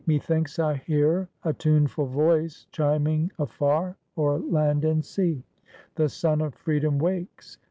Methinks 0.07 0.57
I 0.57 0.77
hear 0.77 1.29
a 1.43 1.53
tuneful 1.53 2.07
voice 2.07 2.65
Chiming 2.71 3.31
afar, 3.37 3.97
o'er 4.17 4.39
land 4.39 4.83
and 4.83 5.05
sea, 5.05 5.43
The 5.93 6.09
sun 6.09 6.41
of 6.41 6.55
freedom 6.55 6.97
wakes 6.97 7.59